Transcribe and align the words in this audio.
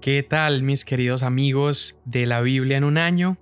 ¿Qué 0.00 0.22
tal 0.22 0.62
mis 0.62 0.86
queridos 0.86 1.22
amigos 1.22 1.98
de 2.06 2.24
la 2.24 2.40
Biblia 2.40 2.78
en 2.78 2.84
un 2.84 2.96
año? 2.96 3.36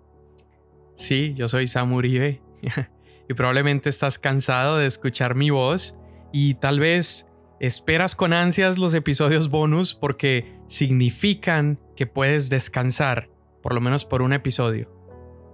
Sí, 0.96 1.32
yo 1.36 1.46
soy 1.46 1.68
Sam 1.68 1.92
Uribe 1.92 2.42
y 3.28 3.34
probablemente 3.34 3.88
estás 3.88 4.18
cansado 4.18 4.76
de 4.76 4.88
escuchar 4.88 5.36
mi 5.36 5.50
voz 5.50 5.94
y 6.32 6.54
tal 6.54 6.80
vez 6.80 7.28
esperas 7.60 8.16
con 8.16 8.32
ansias 8.32 8.76
los 8.76 8.92
episodios 8.94 9.50
bonus 9.50 9.94
porque 9.94 10.52
significan 10.66 11.78
que 11.94 12.08
puedes 12.08 12.50
descansar, 12.50 13.30
por 13.62 13.72
lo 13.72 13.80
menos 13.80 14.04
por 14.04 14.20
un 14.20 14.32
episodio. 14.32 14.90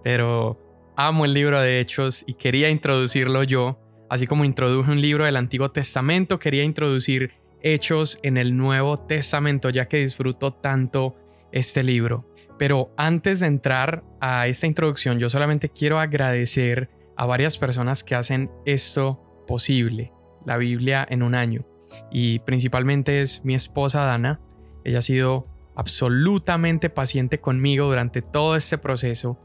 Pero 0.02 0.58
amo 0.96 1.26
el 1.26 1.34
libro 1.34 1.60
de 1.60 1.80
Hechos 1.80 2.24
y 2.26 2.32
quería 2.32 2.70
introducirlo 2.70 3.42
yo, 3.42 3.78
así 4.08 4.26
como 4.26 4.46
introduje 4.46 4.90
un 4.90 5.02
libro 5.02 5.26
del 5.26 5.36
Antiguo 5.36 5.70
Testamento, 5.70 6.38
quería 6.38 6.64
introducir 6.64 7.43
hechos 7.64 8.18
en 8.22 8.36
el 8.36 8.56
Nuevo 8.56 8.98
Testamento, 8.98 9.70
ya 9.70 9.88
que 9.88 9.96
disfruto 9.96 10.52
tanto 10.52 11.16
este 11.50 11.82
libro. 11.82 12.30
Pero 12.58 12.94
antes 12.96 13.40
de 13.40 13.48
entrar 13.48 14.04
a 14.20 14.46
esta 14.46 14.66
introducción, 14.68 15.18
yo 15.18 15.28
solamente 15.28 15.70
quiero 15.70 15.98
agradecer 15.98 16.90
a 17.16 17.26
varias 17.26 17.58
personas 17.58 18.04
que 18.04 18.14
hacen 18.14 18.50
esto 18.66 19.44
posible, 19.48 20.12
la 20.44 20.58
Biblia 20.58 21.06
en 21.08 21.22
un 21.22 21.34
año. 21.34 21.66
Y 22.12 22.40
principalmente 22.40 23.22
es 23.22 23.44
mi 23.44 23.54
esposa 23.54 24.04
Dana. 24.04 24.40
Ella 24.84 24.98
ha 24.98 25.02
sido 25.02 25.46
absolutamente 25.74 26.90
paciente 26.90 27.40
conmigo 27.40 27.86
durante 27.86 28.22
todo 28.22 28.56
este 28.56 28.78
proceso. 28.78 29.40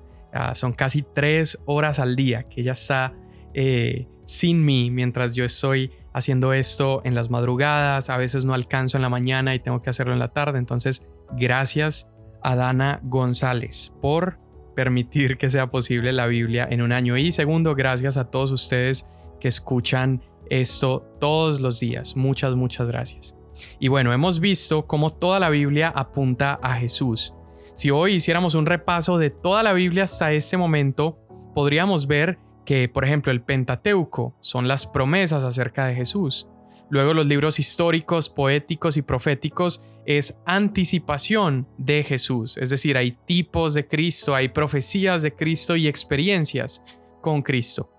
son 0.53 0.73
casi 0.73 1.01
tres 1.01 1.57
horas 1.65 1.99
al 1.99 2.15
día 2.15 2.43
que 2.43 2.61
ella 2.61 2.73
está 2.73 3.15
eh, 3.55 4.07
sin 4.25 4.63
mí 4.63 4.91
mientras 4.91 5.33
yo 5.33 5.43
estoy 5.43 5.91
haciendo 6.19 6.53
esto 6.53 7.01
en 7.03 7.15
las 7.15 7.29
madrugadas, 7.29 8.09
a 8.09 8.17
veces 8.17 8.45
no 8.45 8.53
alcanzo 8.53 8.97
en 8.97 9.01
la 9.01 9.09
mañana 9.09 9.55
y 9.55 9.59
tengo 9.59 9.81
que 9.81 9.89
hacerlo 9.89 10.13
en 10.13 10.19
la 10.19 10.29
tarde. 10.29 10.59
Entonces, 10.59 11.03
gracias 11.31 12.09
a 12.41 12.55
Dana 12.55 12.99
González 13.03 13.93
por 14.01 14.39
permitir 14.75 15.37
que 15.37 15.49
sea 15.49 15.71
posible 15.71 16.13
la 16.13 16.27
Biblia 16.27 16.67
en 16.69 16.81
un 16.81 16.91
año. 16.91 17.17
Y 17.17 17.31
segundo, 17.31 17.75
gracias 17.75 18.17
a 18.17 18.31
todos 18.31 18.51
ustedes 18.51 19.09
que 19.39 19.47
escuchan 19.47 20.21
esto 20.49 21.05
todos 21.19 21.59
los 21.59 21.79
días. 21.79 22.15
Muchas, 22.15 22.55
muchas 22.55 22.87
gracias. 22.87 23.35
Y 23.79 23.87
bueno, 23.89 24.13
hemos 24.13 24.39
visto 24.39 24.87
cómo 24.87 25.09
toda 25.09 25.39
la 25.39 25.49
Biblia 25.49 25.91
apunta 25.93 26.59
a 26.61 26.75
Jesús. 26.75 27.33
Si 27.73 27.91
hoy 27.91 28.13
hiciéramos 28.13 28.55
un 28.55 28.65
repaso 28.65 29.17
de 29.17 29.29
toda 29.29 29.63
la 29.63 29.73
Biblia 29.73 30.05
hasta 30.05 30.31
este 30.31 30.57
momento, 30.57 31.17
podríamos 31.53 32.07
ver 32.07 32.39
que, 32.65 32.89
por 32.89 33.05
ejemplo, 33.05 33.31
el 33.31 33.41
Pentateuco 33.41 34.35
son 34.41 34.67
las 34.67 34.85
promesas 34.85 35.43
acerca 35.43 35.85
de 35.85 35.95
Jesús. 35.95 36.47
Luego 36.89 37.13
los 37.13 37.25
libros 37.25 37.59
históricos, 37.59 38.29
poéticos 38.29 38.97
y 38.97 39.01
proféticos 39.01 39.83
es 40.05 40.35
anticipación 40.45 41.67
de 41.77 42.03
Jesús, 42.03 42.57
es 42.57 42.71
decir, 42.71 42.97
hay 42.97 43.11
tipos 43.11 43.75
de 43.75 43.87
Cristo, 43.87 44.33
hay 44.33 44.49
profecías 44.49 45.21
de 45.21 45.35
Cristo 45.35 45.75
y 45.75 45.87
experiencias 45.87 46.83
con 47.21 47.43
Cristo. 47.43 47.91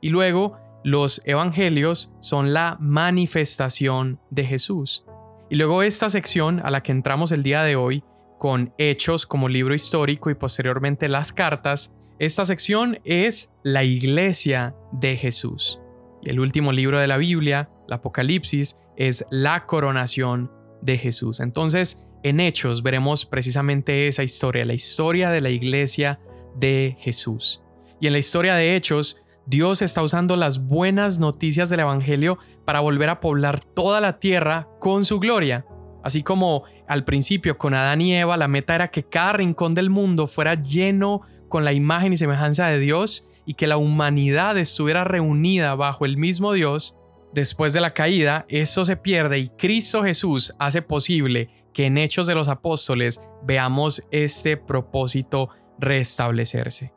Y 0.00 0.08
luego 0.08 0.58
los 0.82 1.22
evangelios 1.24 2.12
son 2.20 2.52
la 2.52 2.76
manifestación 2.80 4.20
de 4.30 4.44
Jesús. 4.44 5.04
Y 5.48 5.54
luego 5.54 5.82
esta 5.82 6.10
sección 6.10 6.60
a 6.64 6.70
la 6.70 6.82
que 6.82 6.92
entramos 6.92 7.30
el 7.30 7.42
día 7.42 7.62
de 7.62 7.76
hoy, 7.76 8.02
con 8.38 8.74
hechos 8.76 9.24
como 9.24 9.48
libro 9.48 9.74
histórico 9.74 10.30
y 10.30 10.34
posteriormente 10.34 11.08
las 11.08 11.32
cartas, 11.32 11.94
esta 12.18 12.46
sección 12.46 13.00
es 13.04 13.50
la 13.62 13.82
iglesia 13.82 14.74
de 14.92 15.16
Jesús. 15.16 15.80
Y 16.22 16.30
el 16.30 16.40
último 16.40 16.72
libro 16.72 17.00
de 17.00 17.08
la 17.08 17.16
Biblia, 17.16 17.70
el 17.86 17.92
Apocalipsis, 17.92 18.76
es 18.96 19.26
la 19.30 19.66
coronación 19.66 20.50
de 20.80 20.96
Jesús. 20.98 21.40
Entonces, 21.40 22.04
en 22.22 22.40
Hechos 22.40 22.82
veremos 22.82 23.26
precisamente 23.26 24.08
esa 24.08 24.22
historia, 24.22 24.64
la 24.64 24.74
historia 24.74 25.30
de 25.30 25.40
la 25.40 25.50
iglesia 25.50 26.20
de 26.54 26.96
Jesús. 27.00 27.62
Y 28.00 28.06
en 28.06 28.12
la 28.12 28.18
historia 28.18 28.54
de 28.54 28.76
Hechos, 28.76 29.20
Dios 29.46 29.82
está 29.82 30.02
usando 30.02 30.36
las 30.36 30.66
buenas 30.66 31.18
noticias 31.18 31.68
del 31.68 31.80
Evangelio 31.80 32.38
para 32.64 32.80
volver 32.80 33.10
a 33.10 33.20
poblar 33.20 33.60
toda 33.60 34.00
la 34.00 34.18
tierra 34.18 34.68
con 34.80 35.04
su 35.04 35.20
gloria. 35.20 35.66
Así 36.02 36.22
como 36.22 36.64
al 36.86 37.04
principio 37.04 37.58
con 37.58 37.74
Adán 37.74 38.00
y 38.00 38.14
Eva, 38.14 38.36
la 38.36 38.48
meta 38.48 38.74
era 38.74 38.90
que 38.90 39.04
cada 39.04 39.34
rincón 39.34 39.74
del 39.74 39.90
mundo 39.90 40.26
fuera 40.26 40.54
lleno 40.54 41.22
con 41.54 41.64
la 41.64 41.72
imagen 41.72 42.12
y 42.12 42.16
semejanza 42.16 42.66
de 42.66 42.80
Dios 42.80 43.28
y 43.46 43.54
que 43.54 43.68
la 43.68 43.76
humanidad 43.76 44.58
estuviera 44.58 45.04
reunida 45.04 45.76
bajo 45.76 46.04
el 46.04 46.16
mismo 46.16 46.52
Dios, 46.52 46.96
después 47.32 47.72
de 47.72 47.80
la 47.80 47.94
caída, 47.94 48.44
eso 48.48 48.84
se 48.84 48.96
pierde 48.96 49.38
y 49.38 49.50
Cristo 49.50 50.02
Jesús 50.02 50.52
hace 50.58 50.82
posible 50.82 51.50
que 51.72 51.86
en 51.86 51.96
Hechos 51.96 52.26
de 52.26 52.34
los 52.34 52.48
Apóstoles 52.48 53.20
veamos 53.44 54.02
este 54.10 54.56
propósito 54.56 55.48
restablecerse. 55.78 56.92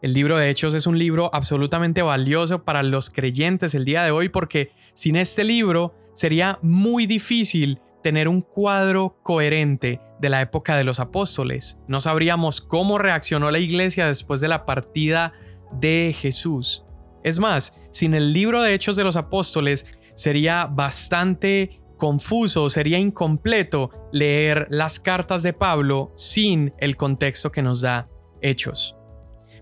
El 0.00 0.12
libro 0.12 0.38
de 0.38 0.50
Hechos 0.50 0.74
es 0.74 0.86
un 0.86 1.00
libro 1.00 1.28
absolutamente 1.32 2.00
valioso 2.00 2.62
para 2.62 2.84
los 2.84 3.10
creyentes 3.10 3.74
el 3.74 3.84
día 3.84 4.04
de 4.04 4.12
hoy 4.12 4.28
porque 4.28 4.70
sin 4.94 5.16
este 5.16 5.42
libro 5.42 5.96
sería 6.14 6.60
muy 6.62 7.06
difícil 7.06 7.80
tener 8.04 8.28
un 8.28 8.40
cuadro 8.40 9.18
coherente 9.24 10.00
de 10.20 10.28
la 10.28 10.40
época 10.40 10.76
de 10.76 10.84
los 10.84 11.00
apóstoles. 11.00 11.78
No 11.88 12.00
sabríamos 12.00 12.60
cómo 12.60 12.98
reaccionó 12.98 13.50
la 13.50 13.58
iglesia 13.58 14.06
después 14.06 14.40
de 14.40 14.48
la 14.48 14.64
partida 14.64 15.32
de 15.72 16.14
Jesús. 16.18 16.84
Es 17.22 17.38
más, 17.38 17.74
sin 17.90 18.14
el 18.14 18.32
libro 18.32 18.62
de 18.62 18.74
Hechos 18.74 18.96
de 18.96 19.04
los 19.04 19.16
Apóstoles 19.16 19.86
sería 20.14 20.66
bastante 20.66 21.80
confuso, 21.98 22.70
sería 22.70 22.98
incompleto 22.98 23.90
leer 24.12 24.66
las 24.70 25.00
cartas 25.00 25.42
de 25.42 25.52
Pablo 25.52 26.12
sin 26.14 26.74
el 26.78 26.96
contexto 26.96 27.50
que 27.50 27.62
nos 27.62 27.80
da 27.80 28.08
Hechos. 28.40 28.96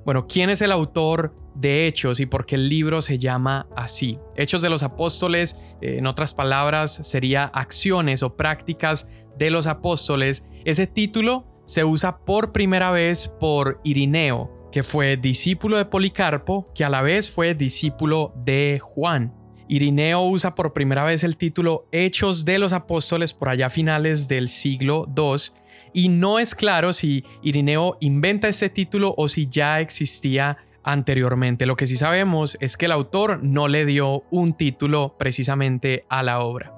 Bueno, 0.04 0.26
¿quién 0.26 0.50
es 0.50 0.60
el 0.60 0.72
autor 0.72 1.34
de 1.54 1.87
Hechos 1.87 2.20
y 2.20 2.26
por 2.26 2.47
qué 2.47 2.56
el 2.56 2.69
libro 2.69 3.03
se 3.03 3.19
llama 3.19 3.66
así? 3.76 4.19
Hechos 4.37 4.62
de 4.62 4.70
los 4.70 4.82
Apóstoles, 4.82 5.59
eh, 5.81 5.97
en 5.98 6.06
otras 6.06 6.34
palabras, 6.34 7.00
sería 7.03 7.44
acciones 7.44 8.22
o 8.22 8.37
prácticas 8.37 9.09
de 9.38 9.50
los 9.50 9.66
apóstoles. 9.66 10.44
Ese 10.64 10.87
título 10.87 11.47
se 11.66 11.84
usa 11.84 12.19
por 12.19 12.53
primera 12.53 12.91
vez 12.91 13.28
por 13.28 13.81
Irineo, 13.84 14.69
que 14.70 14.82
fue 14.82 15.16
discípulo 15.16 15.76
de 15.76 15.84
Policarpo, 15.84 16.72
que 16.75 16.84
a 16.84 16.88
la 16.88 17.03
vez 17.03 17.31
fue 17.31 17.54
discípulo 17.54 18.32
de 18.37 18.81
Juan. 18.82 19.34
Irineo 19.69 20.22
usa 20.22 20.54
por 20.54 20.72
primera 20.72 21.04
vez 21.04 21.25
el 21.25 21.37
título 21.37 21.88
Hechos 21.91 22.44
de 22.44 22.59
los 22.59 22.72
Apóstoles 22.72 23.32
por 23.32 23.48
allá 23.48 23.66
a 23.66 23.70
finales 23.70 24.28
del 24.28 24.48
siglo 24.48 25.06
II 25.16 25.54
y 25.94 26.09
no 26.09 26.41
es 26.41 26.54
claro 26.54 26.93
si 26.93 27.25
Irineo 27.43 27.97
inventa 28.00 28.48
este 28.48 28.69
título 28.69 29.14
o 29.16 29.28
si 29.28 29.47
ya 29.47 29.81
existía 29.81 30.59
anteriormente. 30.84 31.67
Lo 31.67 31.77
que 31.77 31.87
sí 31.87 31.97
sabemos 31.97 32.56
es 32.61 32.77
que 32.77 32.87
el 32.87 32.93
autor 32.93 33.43
no 33.43 33.69
le 33.69 33.87
dio 33.87 34.25
un 34.31 34.55
título 34.55 35.17
precisamente 35.19 36.05
a 36.09 36.22
la 36.22 36.41
obra. 36.41 36.72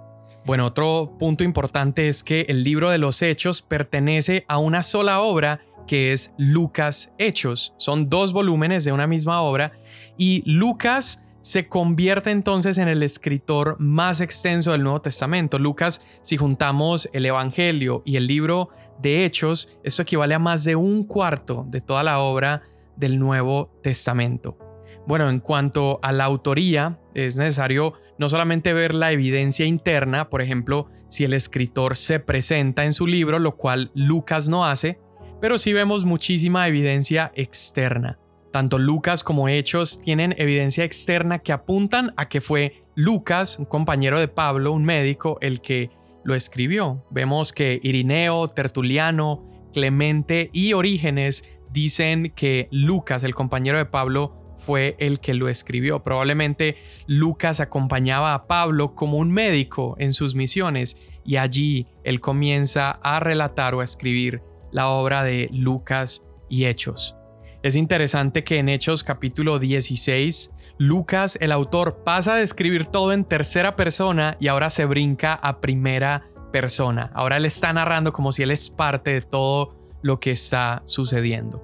Bueno, 0.45 0.67
otro 0.67 1.17
punto 1.19 1.43
importante 1.43 2.09
es 2.09 2.23
que 2.23 2.47
el 2.49 2.63
libro 2.63 2.91
de 2.91 2.99
los 2.99 3.21
Hechos 3.21 3.63
pertenece 3.63 4.45
a 4.49 4.59
una 4.59 4.85
sola 4.85 5.21
obra 5.21 5.61
que 5.89 6.13
es 6.13 6.35
Lucas 6.39 7.13
Hechos. 7.19 7.75
Son 7.79 8.09
dos 8.09 8.33
volúmenes 8.33 8.85
de 8.85 8.93
una 8.93 9.07
misma 9.07 9.43
obra 9.43 9.73
y 10.17 10.43
Lucas 10.47 11.23
se 11.41 11.69
convierte 11.69 12.31
entonces 12.33 12.77
en 12.79 12.89
el 12.89 13.03
escritor 13.03 13.77
más 13.79 14.21
extenso 14.21 14.73
del 14.73 14.83
Nuevo 14.83 15.01
Testamento. 15.01 15.59
Lucas, 15.59 16.01
si 16.23 16.37
juntamos 16.37 17.09
el 17.13 17.25
Evangelio 17.25 18.03
y 18.05 18.17
el 18.17 18.27
libro 18.27 18.71
de 19.01 19.25
Hechos, 19.25 19.71
esto 19.85 20.03
equivale 20.03 20.35
a 20.35 20.41
más 20.41 20.65
de 20.65 20.75
un 20.75 21.05
cuarto 21.05 21.65
de 21.69 21.81
toda 21.81 22.03
la 22.03 22.19
obra 22.19 22.63
del 22.97 23.19
Nuevo 23.19 23.73
Testamento. 23.83 24.59
Bueno, 25.07 25.31
en 25.31 25.41
cuanto 25.41 26.01
a 26.03 26.13
la 26.13 26.25
autoría, 26.25 26.99
es 27.15 27.37
necesario 27.37 27.95
no 28.19 28.29
solamente 28.29 28.73
ver 28.73 28.95
la 28.95 29.13
evidencia 29.13 29.67
interna, 29.67 30.31
por 30.31 30.43
ejemplo, 30.43 30.89
si 31.09 31.25
el 31.25 31.33
escritor 31.33 31.97
se 31.97 32.19
presenta 32.19 32.85
en 32.85 32.93
su 32.93 33.07
libro, 33.07 33.39
lo 33.39 33.57
cual 33.57 33.91
Lucas 33.95 34.49
no 34.49 34.65
hace, 34.65 34.99
pero 35.41 35.59
sí 35.59 35.73
vemos 35.73 36.05
muchísima 36.05 36.67
evidencia 36.67 37.31
externa. 37.35 38.19
Tanto 38.53 38.79
Lucas 38.79 39.23
como 39.23 39.49
Hechos 39.49 40.01
tienen 40.01 40.35
evidencia 40.39 40.83
externa 40.85 41.41
que 41.41 41.53
apuntan 41.53 42.15
a 42.17 42.29
que 42.29 42.41
fue 42.41 42.85
Lucas, 42.95 43.59
un 43.59 43.67
compañero 43.67 44.19
de 44.19 44.29
Pablo, 44.29 44.73
un 44.73 44.85
médico, 44.85 45.39
el 45.43 45.61
que 45.61 45.91
lo 46.25 46.35
escribió. 46.35 47.05
Vemos 47.11 47.53
que 47.53 47.79
Irineo, 47.83 48.49
Tertuliano, 48.49 49.45
Clemente 49.73 50.49
y 50.55 50.73
Orígenes 50.73 51.45
dicen 51.77 52.33
que 52.35 52.69
Lucas, 52.71 53.23
el 53.23 53.35
compañero 53.35 53.77
de 53.77 53.85
Pablo, 53.85 54.55
fue 54.57 54.97
el 54.99 55.21
que 55.21 55.35
lo 55.35 55.51
escribió. 55.51 56.03
Probablemente 56.03 56.79
Lucas 57.07 57.61
acompañaba 57.61 58.33
a 58.33 58.47
Pablo 58.47 58.95
como 58.95 59.19
un 59.19 59.31
médico 59.31 59.95
en 59.99 60.15
sus 60.15 60.35
misiones 60.35 60.97
y 61.23 61.37
allí 61.37 61.87
él 62.03 62.23
comienza 62.23 62.93
a 63.03 63.21
relatar 63.21 63.75
o 63.75 63.83
a 63.83 63.85
escribir 63.85 64.41
la 64.73 64.89
obra 64.89 65.23
de 65.23 65.51
Lucas 65.53 66.25
y 66.49 66.65
Hechos. 66.65 67.15
Es 67.63 67.77
interesante 67.77 68.43
que 68.43 68.57
en 68.57 68.71
Hechos 68.71 69.05
capítulo 69.05 69.59
16, 69.59 70.55
Lucas, 70.79 71.37
el 71.43 71.53
autor, 71.53 72.05
pasa 72.05 72.37
de 72.37 72.43
escribir 72.43 72.87
todo 72.87 73.13
en 73.13 73.25
tercera 73.25 73.77
persona 73.77 74.39
y 74.41 74.49
ahora 74.49 74.71
se 74.71 74.87
brinca 74.87 75.35
a 75.35 75.61
primera 75.61 76.31
persona. 76.53 77.11
Ahora 77.15 77.37
él 77.37 77.45
está 77.45 77.75
narrando 77.75 78.15
como 78.15 78.33
si 78.33 78.43
él 78.43 78.51
es 78.51 78.71
parte 78.71 79.11
de 79.11 79.21
todo 79.21 79.76
lo 80.07 80.21
que 80.21 80.31
está 80.31 80.83
sucediendo. 80.87 81.63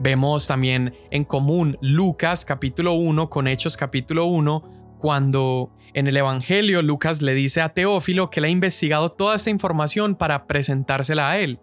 Vemos 0.00 0.46
también 0.46 0.94
en 1.10 1.24
común 1.24 1.78
Lucas 1.80 2.44
capítulo 2.44 2.92
1 2.94 3.30
con 3.30 3.48
Hechos 3.48 3.76
capítulo 3.76 4.26
1, 4.26 4.96
cuando 4.98 5.72
en 5.94 6.06
el 6.06 6.16
Evangelio 6.16 6.82
Lucas 6.82 7.22
le 7.22 7.34
dice 7.34 7.60
a 7.60 7.70
Teófilo 7.70 8.30
que 8.30 8.40
le 8.40 8.48
ha 8.48 8.50
investigado 8.50 9.10
toda 9.10 9.36
esta 9.36 9.50
información 9.50 10.14
para 10.14 10.46
presentársela 10.46 11.30
a 11.30 11.38
él. 11.38 11.58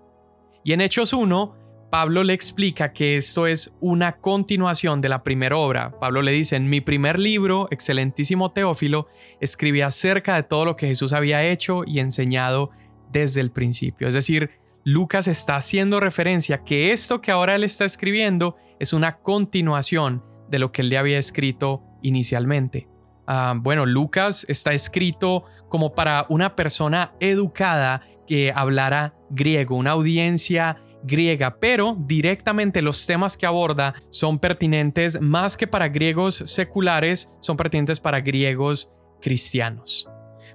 Y 0.64 0.74
en 0.74 0.82
Hechos 0.82 1.14
1, 1.14 1.56
Pablo 1.90 2.24
le 2.24 2.34
explica 2.34 2.92
que 2.92 3.18
esto 3.18 3.48
es 3.48 3.74
una 3.80 4.18
continuación 4.18 5.02
de 5.02 5.10
la 5.10 5.24
primera 5.24 5.58
obra. 5.58 5.98
Pablo 6.00 6.22
le 6.22 6.32
dice, 6.32 6.56
en 6.56 6.70
mi 6.70 6.82
primer 6.82 7.18
libro, 7.18 7.68
excelentísimo 7.72 8.52
Teófilo, 8.52 9.08
escribí 9.40 9.82
acerca 9.82 10.36
de 10.36 10.44
todo 10.44 10.66
lo 10.66 10.76
que 10.76 10.88
Jesús 10.88 11.14
había 11.14 11.44
hecho 11.44 11.84
y 11.86 12.00
enseñado 12.00 12.72
desde 13.12 13.42
el 13.42 13.52
principio. 13.52 14.08
Es 14.08 14.14
decir, 14.14 14.52
Lucas 14.92 15.28
está 15.28 15.56
haciendo 15.56 16.00
referencia 16.00 16.64
que 16.64 16.92
esto 16.92 17.22
que 17.22 17.30
ahora 17.30 17.54
él 17.54 17.64
está 17.64 17.86
escribiendo 17.86 18.56
es 18.80 18.92
una 18.92 19.20
continuación 19.20 20.24
de 20.50 20.58
lo 20.58 20.72
que 20.72 20.82
él 20.82 20.90
le 20.90 20.98
había 20.98 21.20
escrito 21.20 21.84
inicialmente. 22.02 22.88
Ah, 23.28 23.54
bueno, 23.56 23.86
Lucas 23.86 24.48
está 24.50 24.74
escrito 24.74 25.44
como 25.68 25.94
para 25.94 26.26
una 26.30 26.56
persona 26.56 27.14
educada 27.20 28.02
que 28.26 28.52
hablara 28.56 29.14
griego, 29.30 29.76
una 29.76 29.92
audiencia 29.92 30.82
griega, 31.04 31.60
pero 31.60 31.96
directamente 32.00 32.82
los 32.82 33.06
temas 33.06 33.38
que 33.38 33.46
aborda 33.46 33.94
son 34.10 34.40
pertinentes 34.40 35.22
más 35.22 35.56
que 35.56 35.68
para 35.68 35.90
griegos 35.90 36.42
seculares, 36.48 37.32
son 37.42 37.58
pertinentes 37.58 38.00
para 38.00 38.22
griegos 38.22 38.92
cristianos. 39.22 40.10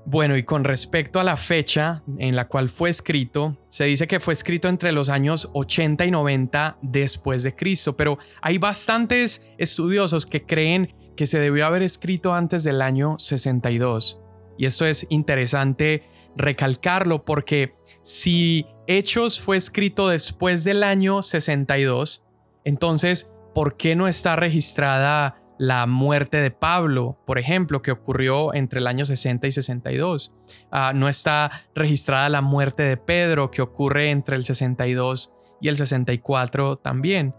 Bueno, 0.06 0.36
y 0.36 0.42
con 0.42 0.64
respecto 0.64 1.18
a 1.18 1.24
la 1.24 1.36
fecha 1.36 2.02
en 2.18 2.36
la 2.36 2.46
cual 2.46 2.68
fue 2.68 2.90
escrito, 2.90 3.56
se 3.68 3.84
dice 3.84 4.06
que 4.06 4.20
fue 4.20 4.34
escrito 4.34 4.68
entre 4.68 4.92
los 4.92 5.08
años 5.08 5.50
80 5.54 6.04
y 6.04 6.10
90 6.10 6.78
después 6.82 7.42
de 7.42 7.56
Cristo, 7.56 7.96
pero 7.96 8.18
hay 8.42 8.58
bastantes 8.58 9.46
estudiosos 9.56 10.26
que 10.26 10.44
creen 10.44 10.94
que 11.16 11.26
se 11.26 11.38
debió 11.38 11.64
haber 11.64 11.82
escrito 11.82 12.34
antes 12.34 12.64
del 12.64 12.82
año 12.82 13.16
62. 13.18 14.20
Y 14.58 14.66
esto 14.66 14.84
es 14.84 15.06
interesante 15.08 16.06
recalcarlo 16.36 17.24
porque 17.24 17.74
si 18.02 18.66
Hechos 18.86 19.40
fue 19.40 19.56
escrito 19.56 20.08
después 20.08 20.64
del 20.64 20.82
año 20.82 21.22
62, 21.22 22.24
entonces, 22.64 23.30
¿por 23.54 23.78
qué 23.78 23.96
no 23.96 24.06
está 24.06 24.36
registrada 24.36 25.44
la 25.58 25.86
muerte 25.86 26.38
de 26.38 26.50
Pablo, 26.50 27.18
por 27.26 27.38
ejemplo, 27.38 27.82
que 27.82 27.90
ocurrió 27.92 28.54
entre 28.54 28.80
el 28.80 28.86
año 28.86 29.04
60 29.04 29.46
y 29.46 29.52
62? 29.52 30.34
Ah, 30.70 30.92
no 30.94 31.08
está 31.08 31.50
registrada 31.74 32.28
la 32.28 32.42
muerte 32.42 32.82
de 32.82 32.96
Pedro, 32.96 33.50
que 33.50 33.62
ocurre 33.62 34.10
entre 34.10 34.36
el 34.36 34.44
62 34.44 35.32
y 35.60 35.68
el 35.68 35.76
64 35.76 36.76
también 36.76 37.34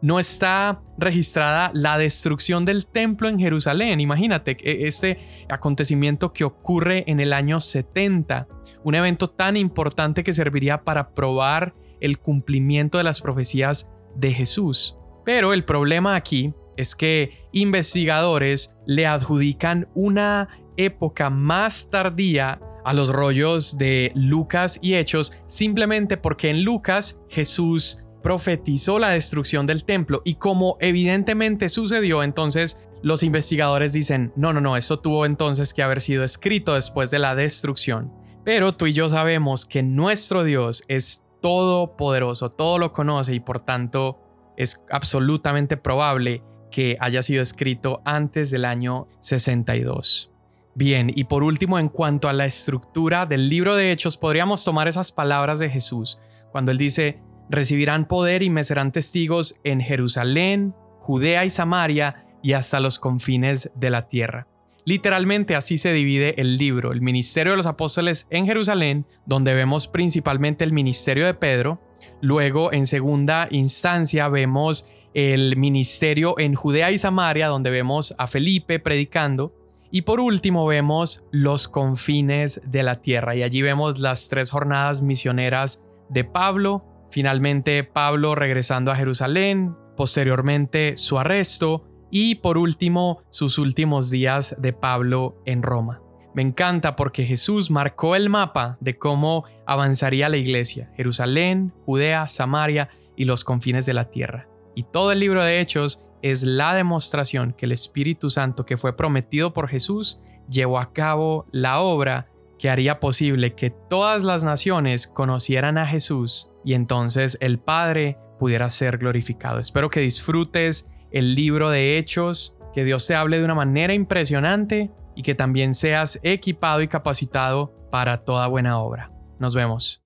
no 0.00 0.18
está 0.18 0.82
registrada 0.98 1.70
la 1.74 1.98
destrucción 1.98 2.64
del 2.64 2.86
templo 2.86 3.28
en 3.28 3.38
Jerusalén. 3.38 4.00
Imagínate 4.00 4.56
e, 4.60 4.86
este 4.86 5.18
acontecimiento 5.48 6.32
que 6.32 6.44
ocurre 6.44 7.04
en 7.06 7.20
el 7.20 7.32
año 7.32 7.60
70, 7.60 8.46
un 8.82 8.94
evento 8.94 9.28
tan 9.28 9.56
importante 9.56 10.24
que 10.24 10.34
serviría 10.34 10.84
para 10.84 11.14
probar 11.14 11.74
el 12.00 12.18
cumplimiento 12.18 12.98
de 12.98 13.04
las 13.04 13.20
profecías 13.20 13.90
de 14.14 14.32
Jesús. 14.32 14.98
Pero 15.24 15.52
el 15.52 15.64
problema 15.64 16.16
aquí 16.16 16.52
es 16.76 16.94
que 16.94 17.46
investigadores 17.52 18.74
le 18.86 19.06
adjudican 19.06 19.88
una 19.94 20.48
época 20.76 21.30
más 21.30 21.90
tardía 21.90 22.60
a 22.84 22.92
los 22.92 23.10
rollos 23.10 23.78
de 23.78 24.12
Lucas 24.14 24.78
y 24.82 24.94
Hechos 24.94 25.32
simplemente 25.46 26.16
porque 26.16 26.50
en 26.50 26.64
Lucas 26.64 27.20
Jesús 27.28 28.04
profetizó 28.22 28.98
la 28.98 29.10
destrucción 29.10 29.66
del 29.66 29.84
templo 29.84 30.22
y 30.24 30.36
como 30.36 30.76
evidentemente 30.80 31.68
sucedió, 31.68 32.22
entonces 32.22 32.78
los 33.02 33.22
investigadores 33.22 33.92
dicen, 33.92 34.32
no, 34.34 34.54
no, 34.54 34.62
no, 34.62 34.78
esto 34.78 34.98
tuvo 34.98 35.26
entonces 35.26 35.74
que 35.74 35.82
haber 35.82 36.00
sido 36.00 36.24
escrito 36.24 36.74
después 36.74 37.10
de 37.10 37.18
la 37.18 37.34
destrucción. 37.34 38.10
Pero 38.44 38.72
tú 38.72 38.86
y 38.86 38.94
yo 38.94 39.10
sabemos 39.10 39.66
que 39.66 39.82
nuestro 39.82 40.42
Dios 40.42 40.84
es 40.88 41.22
todopoderoso, 41.42 42.48
todo 42.48 42.78
lo 42.78 42.94
conoce 42.94 43.34
y 43.34 43.40
por 43.40 43.60
tanto 43.60 44.18
es 44.56 44.86
absolutamente 44.90 45.76
probable 45.76 46.42
que 46.74 46.96
haya 46.98 47.22
sido 47.22 47.40
escrito 47.40 48.02
antes 48.04 48.50
del 48.50 48.64
año 48.64 49.06
62. 49.20 50.32
Bien, 50.74 51.12
y 51.14 51.22
por 51.22 51.44
último, 51.44 51.78
en 51.78 51.88
cuanto 51.88 52.28
a 52.28 52.32
la 52.32 52.46
estructura 52.46 53.26
del 53.26 53.48
libro 53.48 53.76
de 53.76 53.92
Hechos, 53.92 54.16
podríamos 54.16 54.64
tomar 54.64 54.88
esas 54.88 55.12
palabras 55.12 55.60
de 55.60 55.70
Jesús 55.70 56.18
cuando 56.50 56.72
él 56.72 56.78
dice, 56.78 57.20
recibirán 57.48 58.08
poder 58.08 58.42
y 58.42 58.50
me 58.50 58.64
serán 58.64 58.90
testigos 58.90 59.54
en 59.62 59.80
Jerusalén, 59.80 60.74
Judea 60.98 61.44
y 61.44 61.50
Samaria 61.50 62.26
y 62.42 62.54
hasta 62.54 62.80
los 62.80 62.98
confines 62.98 63.70
de 63.76 63.90
la 63.90 64.08
tierra. 64.08 64.48
Literalmente 64.84 65.54
así 65.54 65.78
se 65.78 65.92
divide 65.92 66.40
el 66.40 66.58
libro, 66.58 66.90
el 66.90 67.02
ministerio 67.02 67.52
de 67.52 67.56
los 67.58 67.66
apóstoles 67.66 68.26
en 68.30 68.46
Jerusalén, 68.46 69.06
donde 69.26 69.54
vemos 69.54 69.86
principalmente 69.86 70.64
el 70.64 70.72
ministerio 70.72 71.24
de 71.24 71.34
Pedro, 71.34 71.80
luego 72.20 72.72
en 72.72 72.88
segunda 72.88 73.46
instancia 73.50 74.26
vemos 74.26 74.88
el 75.14 75.56
ministerio 75.56 76.38
en 76.38 76.54
Judea 76.54 76.90
y 76.90 76.98
Samaria, 76.98 77.48
donde 77.48 77.70
vemos 77.70 78.14
a 78.18 78.26
Felipe 78.26 78.78
predicando, 78.78 79.54
y 79.90 80.02
por 80.02 80.20
último 80.20 80.66
vemos 80.66 81.24
los 81.30 81.68
confines 81.68 82.60
de 82.66 82.82
la 82.82 83.00
tierra, 83.00 83.36
y 83.36 83.42
allí 83.42 83.62
vemos 83.62 83.98
las 83.98 84.28
tres 84.28 84.50
jornadas 84.50 85.02
misioneras 85.02 85.82
de 86.10 86.24
Pablo, 86.24 86.84
Finalmente, 87.14 87.84
Pablo 87.84 88.34
regresando 88.34 88.90
a 88.90 88.96
Jerusalén, 88.96 89.76
posteriormente 89.96 90.96
su 90.96 91.16
arresto 91.16 91.86
y 92.10 92.34
por 92.34 92.58
último, 92.58 93.22
sus 93.30 93.56
últimos 93.58 94.10
días 94.10 94.56
de 94.58 94.72
Pablo 94.72 95.40
en 95.46 95.62
Roma. 95.62 96.02
Me 96.34 96.42
encanta 96.42 96.96
porque 96.96 97.24
Jesús 97.24 97.70
marcó 97.70 98.16
el 98.16 98.30
mapa 98.30 98.78
de 98.80 98.98
cómo 98.98 99.44
avanzaría 99.64 100.28
la 100.28 100.38
iglesia, 100.38 100.90
Jerusalén, 100.96 101.72
Judea, 101.86 102.26
Samaria 102.26 102.88
y 103.14 103.26
los 103.26 103.44
confines 103.44 103.86
de 103.86 103.94
la 103.94 104.10
tierra. 104.10 104.48
Y 104.74 104.84
todo 104.84 105.12
el 105.12 105.20
libro 105.20 105.44
de 105.44 105.60
Hechos 105.60 106.02
es 106.22 106.42
la 106.42 106.74
demostración 106.74 107.52
que 107.52 107.66
el 107.66 107.72
Espíritu 107.72 108.30
Santo 108.30 108.64
que 108.64 108.76
fue 108.76 108.96
prometido 108.96 109.52
por 109.52 109.68
Jesús 109.68 110.20
llevó 110.48 110.78
a 110.78 110.92
cabo 110.92 111.46
la 111.52 111.80
obra 111.80 112.30
que 112.58 112.70
haría 112.70 113.00
posible 113.00 113.54
que 113.54 113.70
todas 113.70 114.22
las 114.22 114.44
naciones 114.44 115.06
conocieran 115.06 115.76
a 115.78 115.86
Jesús 115.86 116.50
y 116.64 116.74
entonces 116.74 117.36
el 117.40 117.58
Padre 117.58 118.18
pudiera 118.38 118.70
ser 118.70 118.98
glorificado. 118.98 119.58
Espero 119.58 119.90
que 119.90 120.00
disfrutes 120.00 120.88
el 121.10 121.34
libro 121.34 121.70
de 121.70 121.98
Hechos, 121.98 122.56
que 122.72 122.84
Dios 122.84 123.06
te 123.06 123.14
hable 123.14 123.38
de 123.38 123.44
una 123.44 123.54
manera 123.54 123.94
impresionante 123.94 124.90
y 125.14 125.22
que 125.22 125.34
también 125.34 125.74
seas 125.74 126.18
equipado 126.22 126.82
y 126.82 126.88
capacitado 126.88 127.72
para 127.90 128.24
toda 128.24 128.48
buena 128.48 128.78
obra. 128.78 129.12
Nos 129.38 129.54
vemos. 129.54 130.03